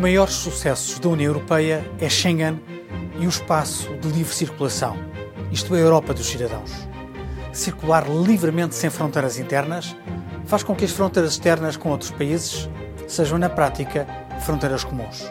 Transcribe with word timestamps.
maiores 0.00 0.34
sucessos 0.34 0.98
da 0.98 1.08
União 1.08 1.28
Europeia 1.28 1.88
é 2.00 2.08
Schengen 2.08 2.60
e 3.20 3.24
o 3.24 3.28
espaço 3.28 3.94
de 3.98 4.08
livre 4.08 4.34
circulação, 4.34 4.96
isto 5.52 5.76
é, 5.76 5.78
a 5.78 5.82
Europa 5.82 6.12
dos 6.12 6.26
cidadãos. 6.26 6.72
Circular 7.52 8.04
livremente 8.08 8.74
sem 8.74 8.90
fronteiras 8.90 9.38
internas 9.38 9.94
faz 10.44 10.64
com 10.64 10.74
que 10.74 10.84
as 10.84 10.90
fronteiras 10.90 11.32
externas 11.32 11.76
com 11.76 11.90
outros 11.90 12.10
países 12.10 12.68
sejam, 13.06 13.38
na 13.38 13.48
prática, 13.48 14.08
fronteiras 14.40 14.82
comuns 14.82 15.30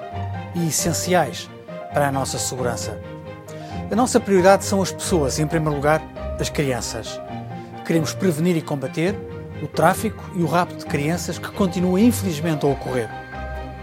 e 0.55 0.69
essenciais 0.69 1.49
para 1.93 2.07
a 2.07 2.11
nossa 2.11 2.39
segurança. 2.39 2.97
A 3.91 3.95
nossa 3.95 4.21
prioridade 4.21 4.63
são 4.63 4.81
as 4.81 4.91
pessoas 4.93 5.37
e, 5.37 5.41
em 5.41 5.47
primeiro 5.47 5.75
lugar, 5.75 6.01
as 6.39 6.49
crianças. 6.49 7.19
Queremos 7.85 8.13
prevenir 8.13 8.55
e 8.55 8.61
combater 8.61 9.15
o 9.61 9.67
tráfico 9.67 10.23
e 10.33 10.41
o 10.41 10.45
rapto 10.45 10.77
de 10.77 10.85
crianças 10.85 11.37
que 11.37 11.51
continua 11.51 11.99
infelizmente 11.99 12.65
a 12.65 12.69
ocorrer. 12.69 13.28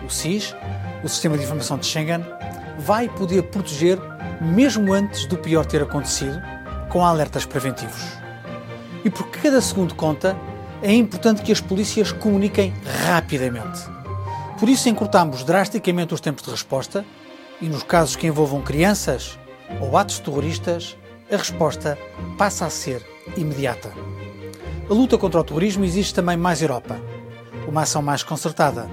O 0.04 0.10
SIS, 0.10 0.54
o 1.02 1.08
Sistema 1.08 1.36
de 1.36 1.44
Informação 1.44 1.78
de 1.78 1.86
Schengen, 1.86 2.24
vai 2.78 3.08
poder 3.08 3.42
proteger 3.44 3.98
mesmo 4.40 4.92
antes 4.92 5.26
do 5.26 5.36
pior 5.36 5.64
ter 5.64 5.82
acontecido, 5.82 6.40
com 6.88 7.04
alertas 7.04 7.44
preventivos. 7.44 8.02
E 9.04 9.10
porque 9.10 9.40
cada 9.40 9.60
segundo 9.60 9.94
conta, 9.94 10.36
é 10.82 10.92
importante 10.92 11.42
que 11.42 11.52
as 11.52 11.60
polícias 11.60 12.12
comuniquem 12.12 12.72
rapidamente. 13.06 13.80
Por 14.58 14.68
isso 14.68 14.88
encurtamos 14.88 15.44
drasticamente 15.44 16.14
os 16.14 16.20
tempos 16.20 16.44
de 16.44 16.50
resposta 16.50 17.04
e 17.60 17.66
nos 17.66 17.82
casos 17.82 18.16
que 18.16 18.26
envolvam 18.26 18.62
crianças 18.62 19.38
ou 19.80 19.96
atos 19.96 20.18
terroristas, 20.18 20.96
a 21.30 21.36
resposta 21.36 21.98
passa 22.38 22.66
a 22.66 22.70
ser 22.70 23.04
imediata. 23.36 23.92
A 24.88 24.94
luta 24.94 25.18
contra 25.18 25.40
o 25.40 25.44
terrorismo 25.44 25.84
exige 25.84 26.14
também 26.14 26.36
mais 26.36 26.62
Europa, 26.62 27.00
uma 27.66 27.82
ação 27.82 28.00
mais 28.00 28.22
concertada. 28.22 28.88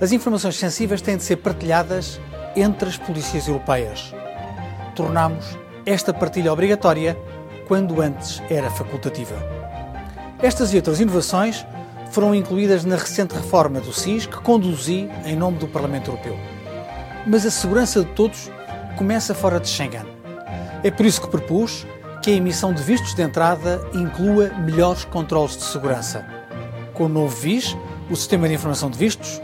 As 0.00 0.12
informações 0.12 0.56
sensíveis 0.56 1.02
têm 1.02 1.18
de 1.18 1.22
ser 1.22 1.36
partilhadas 1.36 2.18
entre 2.56 2.88
as 2.88 2.96
polícias 2.96 3.46
europeias. 3.46 4.14
Tornamos 4.96 5.58
esta 5.84 6.14
partilha 6.14 6.50
obrigatória 6.50 7.18
quando 7.68 8.00
antes 8.00 8.42
era 8.48 8.70
facultativa. 8.70 9.36
Estas 10.42 10.72
e 10.72 10.76
outras 10.76 11.00
inovações 11.00 11.66
foram 12.10 12.34
incluídas 12.34 12.82
na 12.82 12.96
recente 12.96 13.34
reforma 13.34 13.78
do 13.78 13.92
SIS 13.92 14.24
que 14.24 14.40
conduzi 14.40 15.06
em 15.26 15.36
nome 15.36 15.58
do 15.58 15.68
Parlamento 15.68 16.10
Europeu. 16.10 16.36
Mas 17.26 17.44
a 17.44 17.50
segurança 17.50 18.02
de 18.02 18.10
todos 18.12 18.50
começa 18.96 19.34
fora 19.34 19.60
de 19.60 19.68
Schengen. 19.68 20.06
É 20.82 20.90
por 20.90 21.04
isso 21.04 21.20
que 21.20 21.28
propus 21.28 21.86
que 22.22 22.30
a 22.30 22.34
emissão 22.34 22.72
de 22.72 22.82
vistos 22.82 23.14
de 23.14 23.22
entrada 23.22 23.86
inclua 23.92 24.48
melhores 24.48 25.04
controles 25.04 25.58
de 25.58 25.62
segurança. 25.62 26.24
Com 26.94 27.04
o 27.04 27.08
novo 27.08 27.36
VIS, 27.36 27.76
o 28.10 28.16
Sistema 28.16 28.48
de 28.48 28.54
Informação 28.54 28.90
de 28.90 28.96
Vistos, 28.96 29.42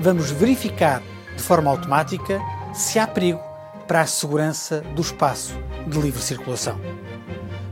vamos 0.00 0.30
verificar 0.30 1.02
de 1.36 1.42
forma 1.42 1.70
automática 1.70 2.40
se 2.72 2.98
há 2.98 3.06
perigo 3.06 3.40
para 3.86 4.00
a 4.00 4.06
segurança 4.06 4.80
do 4.94 5.02
espaço 5.02 5.54
de 5.86 5.98
livre 6.00 6.20
circulação. 6.20 6.78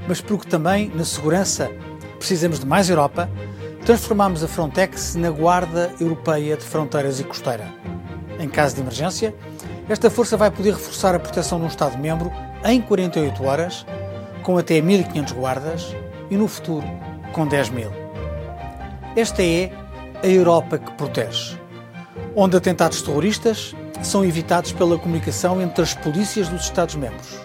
Mas 0.06 0.20
porque 0.20 0.48
também 0.48 0.91
na 0.94 1.05
segurança 1.05 1.70
precisamos 2.19 2.61
de 2.61 2.66
mais 2.66 2.89
Europa, 2.89 3.28
transformamos 3.84 4.42
a 4.42 4.48
Frontex 4.48 5.14
na 5.14 5.31
Guarda 5.31 5.92
Europeia 6.00 6.56
de 6.56 6.64
Fronteiras 6.64 7.20
e 7.20 7.25
Costeira. 7.25 7.72
Em 8.38 8.48
caso 8.48 8.77
de 8.77 8.81
emergência, 8.81 9.34
esta 9.88 10.09
força 10.09 10.36
vai 10.36 10.50
poder 10.50 10.72
reforçar 10.72 11.14
a 11.14 11.19
proteção 11.19 11.59
de 11.59 11.64
um 11.64 11.69
Estado-membro 11.69 12.33
em 12.64 12.81
48 12.81 13.44
horas 13.44 13.86
com 14.42 14.56
até 14.56 14.81
1.500 14.81 15.34
guardas 15.34 15.94
e 16.31 16.36
no 16.36 16.48
futuro 16.48 16.86
com 17.33 17.47
10 17.47 17.70
mil. 17.70 17.91
Esta 19.16 19.43
é 19.43 19.71
a 20.22 20.27
Europa 20.27 20.78
que 20.78 20.91
protege, 20.93 21.59
onde 22.37 22.56
atentados 22.56 23.03
terroristas 23.03 23.75
são 24.03 24.25
evitados 24.25 24.72
pela 24.72 24.99
comunicação 24.99 25.61
entre 25.62 25.83
as 25.83 25.95
polícias 25.95 26.49
dos 26.49 26.62
Estados-membros, 26.62 27.39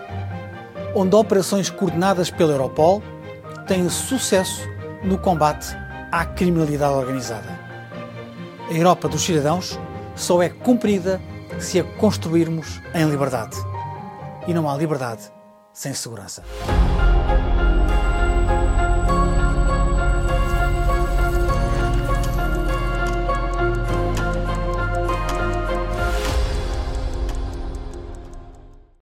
onde 0.96 1.16
operações 1.16 1.70
coordenadas 1.70 2.30
pela 2.30 2.54
Europol 2.54 3.02
têm 3.68 3.88
sucesso 3.90 4.68
no 5.04 5.18
combate 5.18 5.76
à 6.12 6.26
criminalidade 6.26 6.94
organizada. 6.94 7.60
A 8.70 8.74
Europa 8.74 9.08
dos 9.08 9.22
cidadãos 9.22 9.80
só 10.16 10.42
é 10.42 10.50
cumprida 10.50 11.22
se 11.60 11.80
a 11.80 11.84
construirmos 11.84 12.82
em 12.94 13.06
liberdade. 13.10 13.56
E 14.48 14.54
não 14.54 14.70
há 14.70 14.76
liberdade 14.76 15.32
sem 15.74 15.94
segurança. 15.94 16.44